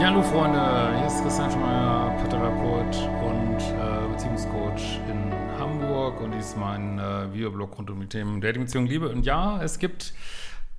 [0.00, 6.46] Ja, hallo Freunde, hier ist Christian Schmeier, Paartherapeut und äh, Beziehungscoach in Hamburg und dies
[6.46, 9.10] ist mein äh, Videoblog rund um die Themen Dating, Beziehung, Liebe.
[9.10, 10.14] Und ja, es gibt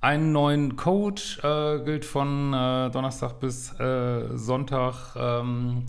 [0.00, 5.14] einen neuen Code, äh, gilt von äh, Donnerstag bis äh, Sonntag.
[5.14, 5.84] Ähm,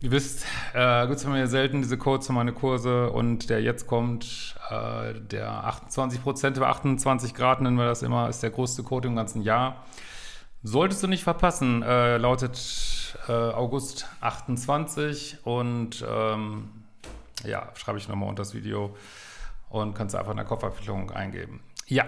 [0.00, 3.60] Ihr wisst, äh, gibt es von mir selten diese Codes für meine Kurse und der
[3.60, 8.48] jetzt kommt, äh, der 28 Prozent über 28 Grad nennen wir das immer, ist der
[8.48, 9.84] größte Code im ganzen Jahr.
[10.62, 16.68] Solltest du nicht verpassen, äh, lautet äh, August 28 und ähm,
[17.44, 18.94] ja, schreibe ich nochmal unter das Video
[19.70, 21.60] und kannst einfach in der Kopfabwicklung eingeben.
[21.86, 22.04] Ja,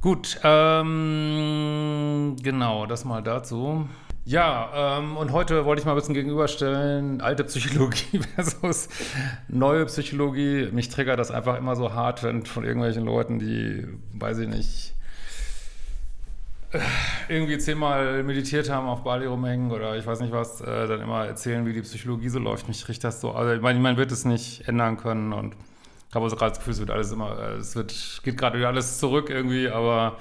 [0.00, 3.88] gut, ähm, genau, das mal dazu.
[4.24, 8.88] Ja, ähm, und heute wollte ich mal ein bisschen gegenüberstellen, alte Psychologie versus
[9.46, 10.68] neue Psychologie.
[10.72, 14.94] Mich triggert das einfach immer so hart, wenn von irgendwelchen Leuten, die, weiß ich nicht,
[17.28, 21.26] irgendwie zehnmal meditiert haben, auf Bali rumhängen oder ich weiß nicht was, äh, dann immer
[21.26, 22.68] erzählen, wie die Psychologie so läuft.
[22.68, 23.32] Mich riecht das so.
[23.32, 25.54] Also ich meine, man wird es nicht ändern können und
[26.08, 28.58] ich habe so gerade das Gefühl, es wird alles immer, äh, es wird, geht gerade
[28.58, 30.18] wieder alles zurück irgendwie, aber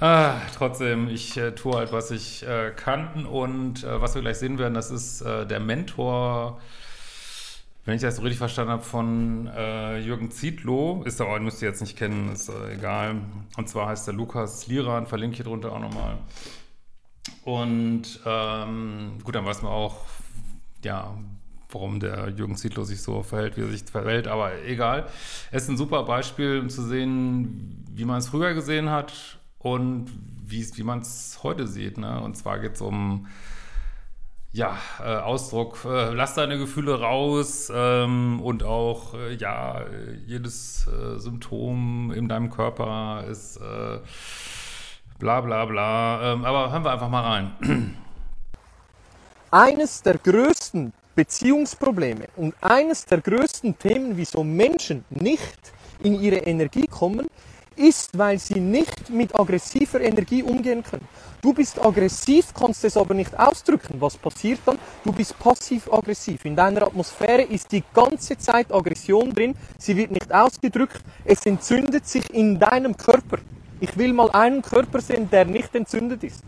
[0.00, 4.38] ah, trotzdem, ich äh, tue halt, was ich äh, kann und äh, was wir gleich
[4.38, 6.60] sehen werden, das ist äh, der Mentor
[7.84, 11.68] wenn ich das so richtig verstanden habe, von äh, Jürgen Zietlow, ist aber, müsst ihr
[11.68, 13.16] jetzt nicht kennen, ist äh, egal.
[13.56, 16.18] Und zwar heißt der Lukas Liran, verlinke ich hier drunter auch nochmal.
[17.44, 19.96] Und ähm, gut, dann weiß man auch,
[20.84, 21.16] ja,
[21.70, 25.08] warum der Jürgen Zietlow sich so verhält, wie er sich verhält, aber egal.
[25.50, 30.06] Es ist ein super Beispiel, um zu sehen, wie man es früher gesehen hat und
[30.46, 31.98] wie man es heute sieht.
[31.98, 32.20] Ne?
[32.20, 33.26] Und zwar geht es um
[34.52, 39.82] ja, äh, Ausdruck, äh, lass deine Gefühle raus ähm, und auch, äh, ja,
[40.26, 43.98] jedes äh, Symptom in deinem Körper ist äh,
[45.18, 46.32] bla bla bla.
[46.32, 47.96] Ähm, aber hören wir einfach mal rein.
[49.50, 56.86] Eines der größten Beziehungsprobleme und eines der größten Themen, wieso Menschen nicht in ihre Energie
[56.86, 57.28] kommen,
[57.76, 61.06] ist, weil sie nicht mit aggressiver Energie umgehen können.
[61.40, 64.00] Du bist aggressiv, kannst es aber nicht ausdrücken.
[64.00, 64.78] Was passiert dann?
[65.04, 66.44] Du bist passiv-aggressiv.
[66.44, 69.54] In deiner Atmosphäre ist die ganze Zeit Aggression drin.
[69.78, 71.00] Sie wird nicht ausgedrückt.
[71.24, 73.38] Es entzündet sich in deinem Körper.
[73.80, 76.44] Ich will mal einen Körper sehen, der nicht entzündet ist.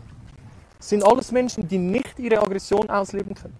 [0.77, 3.57] Das sind alles Menschen, die nicht ihre Aggression ausleben können.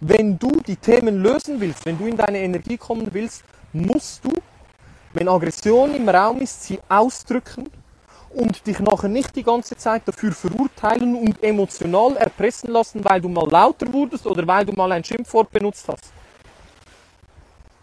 [0.00, 4.32] Wenn du die Themen lösen willst, wenn du in deine Energie kommen willst, musst du
[5.18, 7.68] wenn Aggression im Raum ist, sie ausdrücken
[8.30, 13.28] und dich nachher nicht die ganze Zeit dafür verurteilen und emotional erpressen lassen, weil du
[13.28, 16.12] mal lauter wurdest oder weil du mal ein Schimpfwort benutzt hast.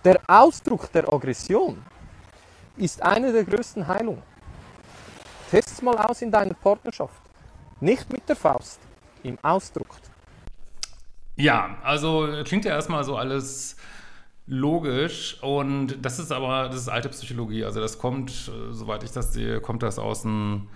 [0.06, 1.84] Der Ausdruck der Aggression
[2.78, 4.24] ist eine der größten Heilungen.
[5.52, 7.22] Test's mal aus in deiner Partnerschaft.
[7.82, 8.80] Nicht mit der Faust,
[9.24, 9.98] im Ausdruck.
[11.36, 13.76] Ja, also klingt ja erstmal so alles
[14.48, 15.38] logisch.
[15.42, 19.34] Und das ist aber, das ist alte Psychologie, also das kommt, äh, soweit ich das
[19.34, 20.68] sehe, kommt das aus dem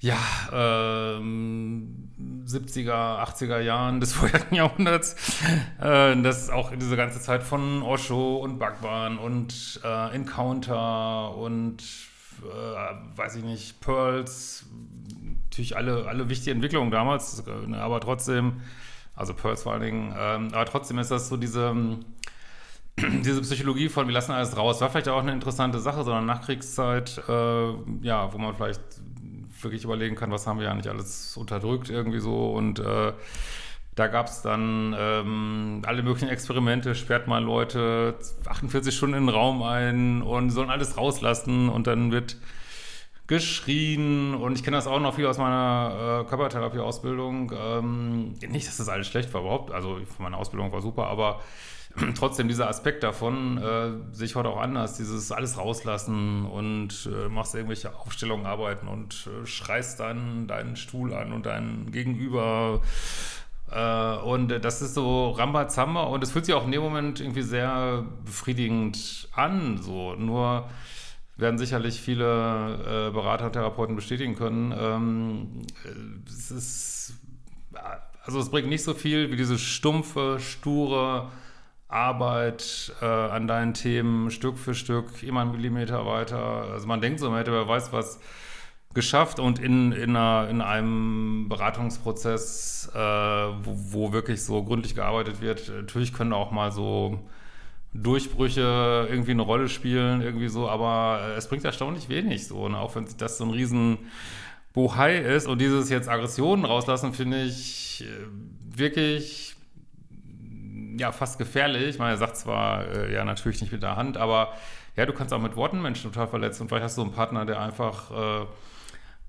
[0.00, 0.18] ja,
[0.52, 2.10] ähm,
[2.46, 5.16] 70er, 80er Jahren des vorherigen Jahrhunderts.
[5.80, 11.82] Äh, das ist auch diese ganze Zeit von Osho und Bhagwan und äh, Encounter und
[12.42, 14.66] äh, weiß ich nicht, Pearls,
[15.44, 18.60] natürlich alle, alle wichtige Entwicklungen damals, äh, aber trotzdem,
[19.14, 21.74] also Pearls vor allen Dingen, ähm, aber trotzdem ist das so diese
[23.24, 27.22] diese Psychologie von, wir lassen alles raus, war vielleicht auch eine interessante Sache, sondern Nachkriegszeit,
[27.28, 28.80] äh, ja, wo man vielleicht
[29.60, 33.12] wirklich überlegen kann, was haben wir ja nicht alles unterdrückt irgendwie so und äh,
[33.94, 39.34] da gab es dann ähm, alle möglichen Experimente, sperrt mal Leute 48 Stunden in den
[39.34, 42.36] Raum ein und sollen alles rauslassen und dann wird
[43.26, 47.52] geschrien und ich kenne das auch noch viel aus meiner äh, Körpertherapie-Ausbildung.
[47.56, 51.40] Ähm, nicht, dass das alles schlecht war überhaupt, also meine Ausbildung war super, aber
[52.14, 54.96] trotzdem dieser Aspekt davon äh, sehe ich heute auch anders.
[54.96, 61.14] Dieses alles rauslassen und äh, machst irgendwelche Aufstellungen, arbeiten und äh, schreist dann deinen Stuhl
[61.14, 62.80] an und deinen Gegenüber.
[63.70, 67.42] Äh, und das ist so Rambazamba und es fühlt sich auch in dem Moment irgendwie
[67.42, 69.78] sehr befriedigend an.
[69.78, 70.14] So.
[70.16, 70.68] Nur
[71.36, 74.74] werden sicherlich viele äh, Berater und Therapeuten bestätigen können.
[74.76, 75.66] Ähm,
[76.26, 77.14] es ist,
[78.24, 81.30] also es bringt nicht so viel wie diese stumpfe, sture
[81.88, 86.38] Arbeit äh, an deinen Themen Stück für Stück, immer einen Millimeter weiter.
[86.72, 88.20] Also man denkt so, man hätte wer weiß was
[88.94, 95.40] geschafft und in, in, einer, in einem Beratungsprozess, äh, wo, wo, wirklich so gründlich gearbeitet
[95.40, 97.18] wird, natürlich können auch mal so
[97.92, 102.78] Durchbrüche irgendwie eine Rolle spielen, irgendwie so, aber es bringt erstaunlich wenig so, ne?
[102.78, 103.98] auch wenn das so ein riesen
[104.72, 109.54] Bohai ist und dieses jetzt Aggressionen rauslassen, finde ich äh, wirklich
[110.98, 111.98] ja fast gefährlich.
[111.98, 114.52] Er sagt zwar äh, ja natürlich nicht mit der Hand, aber
[114.96, 117.44] ja, du kannst auch mit Worten Menschen total verletzen und vielleicht hast du einen Partner,
[117.44, 118.46] der einfach äh,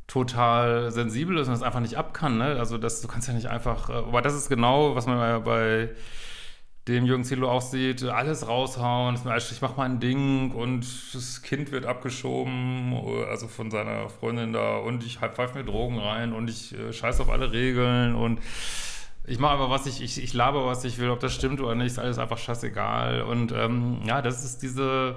[0.07, 2.38] total sensibel ist und das einfach nicht ab kann.
[2.38, 2.57] Ne?
[2.59, 5.39] Also das, du kannst ja nicht einfach, äh, aber das ist genau, was man ja
[5.39, 5.89] bei
[6.88, 10.85] dem Jürgen Zilo auch sieht, alles raushauen, ich mach mal ein Ding und
[11.15, 12.94] das Kind wird abgeschoben,
[13.27, 17.21] also von seiner Freundin da und ich pfeife mir Drogen rein und ich äh, scheiß
[17.21, 18.39] auf alle Regeln und
[19.27, 21.75] ich mache aber was ich, ich, ich laber, was ich will, ob das stimmt oder
[21.75, 23.24] nicht, ist alles einfach scheißegal.
[23.24, 25.16] Und ähm, ja, das ist diese,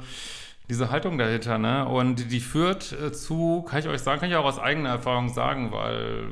[0.69, 1.87] diese Haltung dahinter, ne?
[1.87, 5.29] Und die führt äh, zu, kann ich euch sagen, kann ich auch aus eigener Erfahrung
[5.29, 6.29] sagen, weil,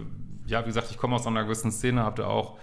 [0.46, 2.58] ja, wie gesagt, ich komme aus einer gewissen Szene, habt ihr auch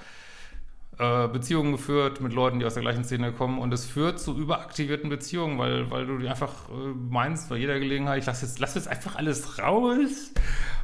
[1.00, 4.38] äh, Beziehungen geführt mit Leuten, die aus der gleichen Szene kommen und es führt zu
[4.38, 8.60] überaktivierten Beziehungen, weil, weil du die einfach äh, meinst bei jeder Gelegenheit, ich lass jetzt,
[8.60, 10.34] lass jetzt einfach alles raus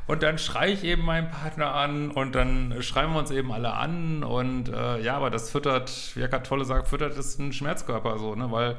[0.10, 3.74] und dann schreie ich eben meinen Partner an und dann schreiben wir uns eben alle
[3.74, 4.24] an.
[4.24, 8.34] Und äh, ja, aber das füttert, wie Eckart Tolle sagt, füttert ist ein Schmerzkörper so,
[8.34, 8.78] ne, weil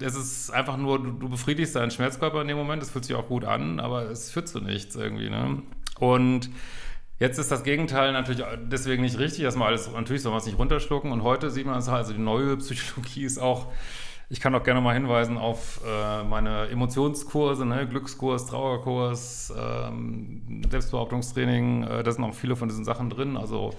[0.00, 3.16] es ist einfach nur, du, du befriedigst deinen Schmerzkörper in dem Moment, es fühlt sich
[3.16, 5.64] auch gut an, aber es führt zu nichts irgendwie, ne,
[5.98, 6.48] und
[7.18, 10.46] Jetzt ist das Gegenteil natürlich deswegen nicht richtig, dass man alles, natürlich soll man es
[10.46, 11.12] nicht runterschlucken.
[11.12, 13.70] Und heute sieht man es halt, also die neue Psychologie ist auch,
[14.30, 21.82] ich kann auch gerne mal hinweisen auf äh, meine Emotionskurse, ne, Glückskurs, Trauerkurs, ähm, Selbstbehauptungstraining,
[21.82, 23.36] äh, da sind auch viele von diesen Sachen drin.
[23.36, 23.74] Also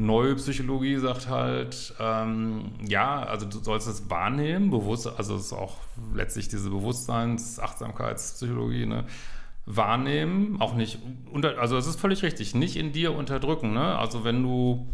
[0.00, 5.52] Neue Psychologie sagt halt, ähm, ja, also du sollst es wahrnehmen, bewusst, also es ist
[5.52, 5.74] auch
[6.14, 9.06] letztlich diese Bewusstseins-, Achtsamkeitspsychologie, ne?
[9.66, 11.00] wahrnehmen, auch nicht,
[11.32, 13.74] unter, also es ist völlig richtig, nicht in dir unterdrücken.
[13.74, 13.98] Ne?
[13.98, 14.86] Also wenn du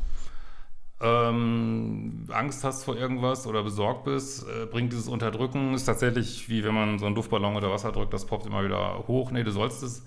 [1.04, 6.64] ähm, Angst hast vor irgendwas oder besorgt bist, äh, bringt dieses Unterdrücken, ist tatsächlich wie
[6.64, 9.30] wenn man so einen Luftballon unter Wasser drückt, das poppt immer wieder hoch.
[9.30, 10.06] Nee, du sollst es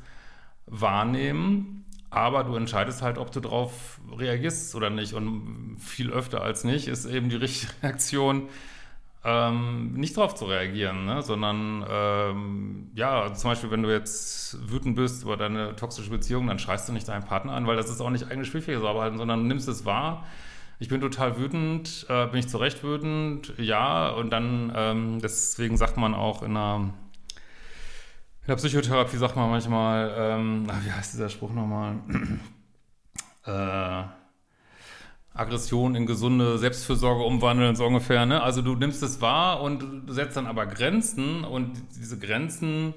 [0.66, 5.14] wahrnehmen, aber du entscheidest halt, ob du darauf reagierst oder nicht.
[5.14, 8.50] Und viel öfter als nicht ist eben die richtige Reaktion,
[9.24, 11.22] ähm, nicht darauf zu reagieren, ne?
[11.22, 16.48] sondern ähm, ja, also zum Beispiel, wenn du jetzt wütend bist über deine toxische Beziehung,
[16.48, 19.46] dann schreist du nicht deinen Partner an, weil das ist auch nicht eigene Spielfähigkeit, sondern
[19.46, 20.26] nimmst es wahr.
[20.80, 25.76] Ich bin total wütend, äh, bin ich zu Recht wütend, ja, und dann, ähm, deswegen
[25.76, 26.94] sagt man auch in einer,
[28.42, 31.96] in der Psychotherapie sagt man manchmal, ähm, wie heißt dieser Spruch nochmal?
[33.46, 34.04] äh,
[35.34, 38.26] Aggression in gesunde Selbstfürsorge umwandeln, so ungefähr.
[38.26, 38.42] Ne?
[38.42, 42.94] Also du nimmst es wahr und du setzt dann aber Grenzen und diese Grenzen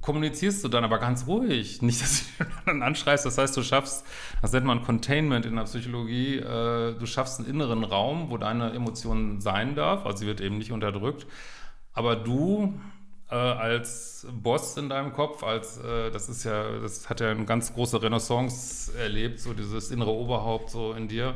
[0.00, 1.82] kommunizierst du dann aber ganz ruhig.
[1.82, 4.04] Nicht, dass du dann anschreist, das heißt, du schaffst,
[4.42, 8.72] das nennt man Containment in der Psychologie, äh, du schaffst einen inneren Raum, wo deine
[8.72, 11.26] Emotion sein darf, also sie wird eben nicht unterdrückt,
[11.92, 12.78] aber du
[13.30, 17.44] äh, als Boss in deinem Kopf, als äh, das ist ja, das hat ja eine
[17.44, 21.34] ganz große Renaissance erlebt, so dieses innere Oberhaupt so in dir.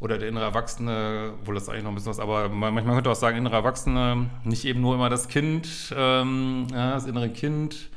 [0.00, 3.14] Oder der innere Erwachsene, obwohl das eigentlich noch ein bisschen was, aber manchmal könnte auch
[3.14, 7.90] sagen, innere Erwachsene, nicht eben nur immer das Kind, ähm, ja, das innere Kind,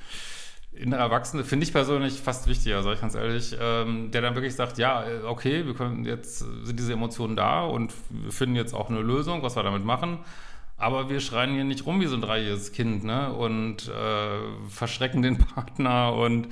[0.71, 4.55] innere Erwachsene, finde ich persönlich fast wichtiger, sage ich ganz ehrlich, ähm, der dann wirklich
[4.55, 8.73] sagt, ja, äh, okay, wir können jetzt, sind diese Emotionen da und wir finden jetzt
[8.73, 10.19] auch eine Lösung, was wir damit machen.
[10.77, 13.33] Aber wir schreien hier nicht rum wie so ein dreijähriges Kind, ne?
[13.33, 16.49] Und äh, verschrecken den Partner und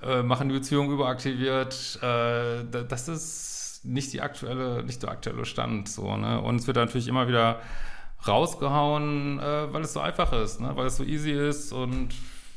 [0.00, 1.98] äh, machen die Beziehung überaktiviert.
[2.02, 6.40] Äh, das ist nicht die aktuelle, nicht der aktuelle Stand, so, ne?
[6.40, 7.60] Und es wird natürlich immer wieder
[8.26, 10.72] rausgehauen, äh, weil es so einfach ist, ne?
[10.74, 12.10] Weil es so easy ist und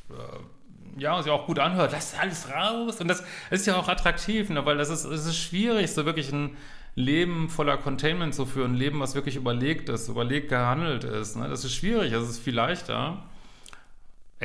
[0.09, 1.91] äh, ja, sich auch gut anhört.
[1.91, 3.01] Lass alles raus.
[3.01, 4.65] Und das ist ja auch attraktiv, ne?
[4.65, 6.55] Weil das ist, es ist schwierig, so wirklich ein
[6.95, 11.35] Leben voller Containment zu führen, ein Leben, was wirklich überlegt ist, überlegt gehandelt ist.
[11.35, 11.49] Ne?
[11.49, 13.21] Das ist schwierig, das ist viel leichter.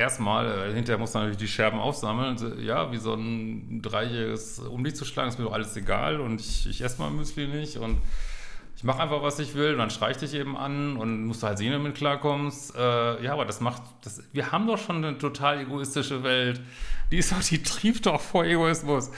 [0.01, 2.35] Erstmal, äh, hinterher muss man natürlich die Scherben aufsammeln.
[2.59, 6.41] Ja, wie so ein dreijähriges um dich zu schlagen, ist mir doch alles egal und
[6.41, 7.97] ich, ich esse mal Müsli nicht und
[8.75, 11.43] ich mache einfach, was ich will, und dann schrei ich dich eben an und musst
[11.43, 12.75] du halt sehen, damit klarkommst.
[12.75, 16.59] Äh, ja, aber das macht, das, wir haben doch schon eine total egoistische Welt.
[17.11, 19.11] Die ist doch, die trieft doch vor Egoismus.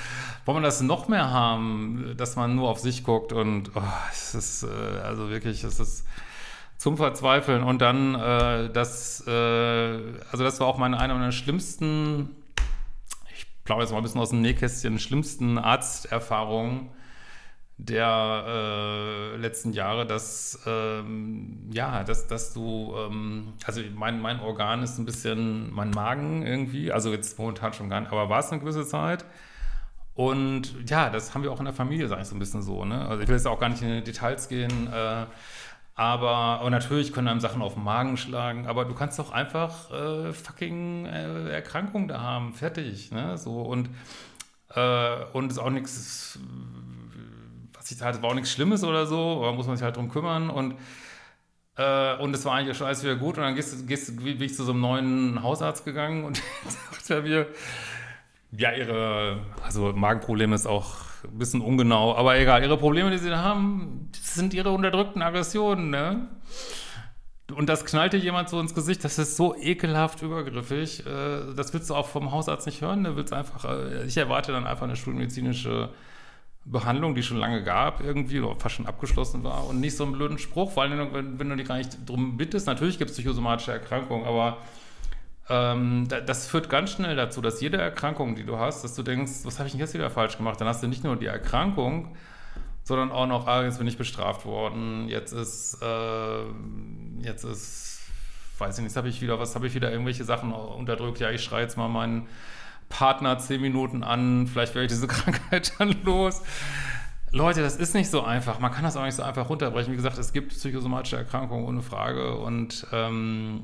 [0.43, 4.35] Wollen wir das noch mehr haben, dass man nur auf sich guckt und oh, es
[4.35, 6.05] ist, äh, also wirklich, es ist
[6.83, 7.63] zum Verzweifeln.
[7.63, 12.35] Und dann, äh, das, äh, also das war auch meine, eine meiner schlimmsten,
[13.33, 16.89] ich glaube jetzt mal ein bisschen aus dem Nähkästchen, schlimmsten Arzterfahrungen
[17.77, 24.83] der äh, letzten Jahre, dass ähm, ja, dass, dass du, ähm, also mein, mein Organ
[24.83, 28.51] ist ein bisschen mein Magen irgendwie, also jetzt momentan schon gar nicht, aber war es
[28.51, 29.23] eine gewisse Zeit.
[30.15, 32.83] Und ja, das haben wir auch in der Familie, sage ich so ein bisschen so.
[32.83, 33.07] Ne?
[33.07, 35.25] Also ich will jetzt auch gar nicht in die Details gehen, äh,
[35.95, 39.91] aber und natürlich können einem Sachen auf den Magen schlagen, aber du kannst doch einfach
[39.91, 43.12] äh, fucking äh, Erkrankungen da haben, fertig.
[43.12, 43.38] Ne?
[43.38, 43.89] So und,
[44.73, 46.39] äh, und ist auch nichts
[47.83, 50.09] was ich halt, war auch nichts Schlimmes oder so, aber muss man sich halt drum
[50.09, 50.75] kümmern und
[51.75, 54.55] äh, und es war eigentlich schon alles wieder gut und dann gehst, gehst, bin ich
[54.55, 56.41] zu so einem neuen Hausarzt gegangen und
[57.09, 57.47] er mir,
[58.51, 60.95] ja, ihre, also Magenproblem ist auch
[61.33, 65.89] ein bisschen ungenau, aber egal, ihre Probleme, die sie da haben, sind ihre unterdrückten Aggressionen,
[65.89, 66.27] ne?
[67.53, 71.05] Und das knallte jemand so ins Gesicht, das ist so ekelhaft übergriffig.
[71.05, 73.03] Äh, das willst du auch vom Hausarzt nicht hören.
[73.03, 75.89] Du willst einfach, äh, ich erwarte dann einfach eine schulmedizinische
[76.65, 80.13] Behandlung, die schon lange gab, irgendwie, oder fast schon abgeschlossen war, und nicht so einen
[80.13, 82.65] blöden Spruch, vor allem, wenn, wenn du dich gar nicht drum bittest.
[82.67, 84.57] Natürlich gibt es psychosomatische Erkrankungen, aber
[85.50, 89.31] ähm, das führt ganz schnell dazu, dass jede Erkrankung, die du hast, dass du denkst,
[89.43, 90.59] was habe ich denn jetzt wieder falsch gemacht?
[90.62, 92.15] Dann hast du nicht nur die Erkrankung,
[92.83, 96.43] sondern auch noch, ah, jetzt bin ich bestraft worden, jetzt ist, äh,
[97.21, 98.00] jetzt ist,
[98.57, 101.19] weiß ich nicht, habe ich wieder, was habe ich wieder irgendwelche Sachen unterdrückt?
[101.19, 102.27] Ja, ich schreie jetzt mal meinen
[102.89, 106.41] Partner zehn Minuten an, vielleicht werde ich diese Krankheit dann los.
[107.31, 108.59] Leute, das ist nicht so einfach.
[108.59, 109.91] Man kann das auch nicht so einfach runterbrechen.
[109.91, 112.35] Wie gesagt, es gibt psychosomatische Erkrankungen ohne Frage.
[112.35, 113.63] Und ähm,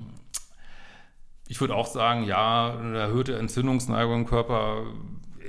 [1.50, 4.84] ich würde auch sagen, ja, eine erhöhte Entzündungsneigung im Körper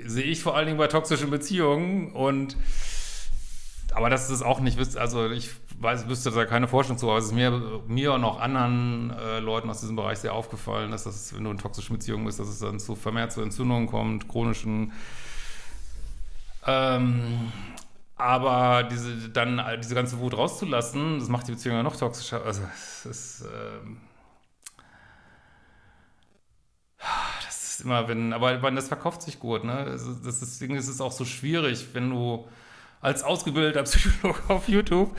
[0.07, 2.13] sehe ich vor allen Dingen bei toxischen Beziehungen.
[2.13, 2.57] Und
[3.93, 7.27] aber das ist auch nicht, also ich weiß, wüsste da keine Forschung zu, aber es
[7.27, 11.35] ist mir, mir und auch anderen äh, Leuten aus diesem Bereich sehr aufgefallen, dass das,
[11.35, 14.93] wenn du in toxischen Beziehungen bist, dass es dann zu vermehrt zu Entzündungen kommt, chronischen.
[16.67, 17.53] Ähm,
[18.17, 22.43] aber diese, dann diese ganze Wut rauszulassen, das macht die Beziehung ja noch toxischer.
[22.45, 23.43] Also, es ist.
[23.43, 23.99] Ähm,
[27.45, 28.33] das immer, wenn.
[28.33, 29.85] Aber das verkauft sich gut, ne?
[29.87, 32.47] Das ist, das ist auch so schwierig, wenn du
[33.01, 35.15] als ausgebildeter Psychologe auf YouTube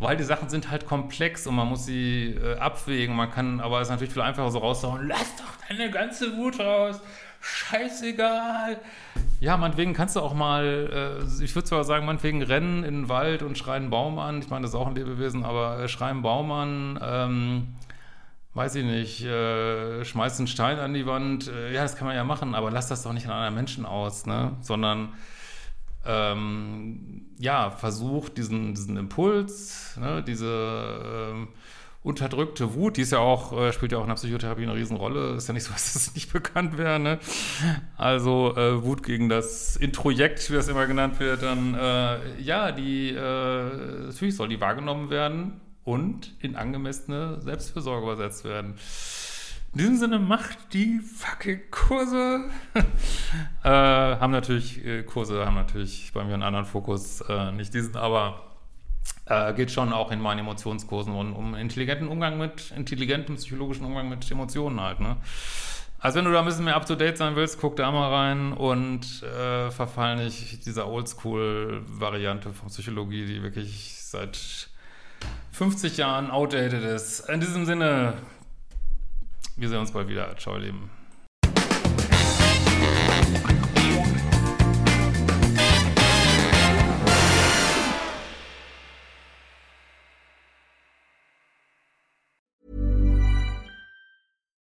[0.00, 3.14] weil die Sachen sind halt komplex und man muss sie äh, abwägen.
[3.14, 6.58] Man kann, aber es ist natürlich viel einfacher so rauszuhauen, lass doch deine ganze Wut
[6.58, 7.00] raus,
[7.40, 8.78] scheißegal.
[9.40, 13.08] Ja, meinetwegen kannst du auch mal, äh, ich würde zwar sagen, meinetwegen rennen in den
[13.08, 14.40] Wald und schreien Baum an.
[14.40, 17.68] Ich meine, das ist auch ein Lebewesen, aber äh, schreien Baum an, ähm,
[18.60, 21.48] weiß ich nicht, äh, schmeißt einen Stein an die Wand.
[21.48, 23.86] Äh, ja, das kann man ja machen, aber lass das doch nicht an anderen Menschen
[23.86, 24.54] aus, ne?
[24.60, 25.14] Sondern
[26.04, 31.48] ähm, ja, versucht, diesen, diesen Impuls, ne, diese ähm,
[32.02, 35.36] unterdrückte Wut, die ist ja auch, äh, spielt ja auch in der Psychotherapie eine Riesenrolle.
[35.36, 37.00] Ist ja nicht so, dass das nicht bekannt wäre.
[37.00, 37.18] Ne?
[37.96, 43.08] Also äh, Wut gegen das Introjekt, wie das immer genannt wird, dann äh, ja, die
[43.08, 48.74] äh, natürlich soll die wahrgenommen werden und in angemessene Selbstfürsorge übersetzt werden.
[49.72, 52.44] In diesem Sinne macht die fucking Kurse.
[53.64, 57.96] äh, haben natürlich, äh, Kurse haben natürlich bei mir einen anderen Fokus, äh, nicht diesen,
[57.96, 58.42] aber
[59.26, 64.08] äh, geht schon auch in meinen Emotionskursen um, um intelligenten Umgang mit, intelligenten psychologischen Umgang
[64.08, 65.16] mit Emotionen halt, ne?
[66.02, 69.22] Also wenn du da ein bisschen mehr up-to-date sein willst, guck da mal rein und
[69.22, 74.69] äh, verfall nicht dieser Oldschool-Variante von Psychologie, die wirklich seit
[75.52, 77.28] 50 Jahren outdated ist.
[77.28, 78.14] In diesem Sinne,
[79.56, 80.36] wir sehen uns bald wieder.
[80.36, 80.90] Ciao, ihr Lieben.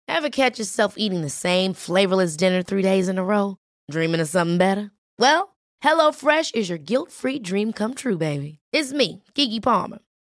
[0.08, 3.56] Ever catch yourself eating the same flavorless dinner three days in a row?
[3.90, 4.92] Dreaming of something better?
[5.18, 8.60] Well, HelloFresh is your guilt-free dream come true, baby.
[8.74, 10.00] It's me, Kiki Palmer.